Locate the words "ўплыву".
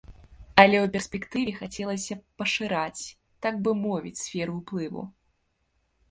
4.61-5.03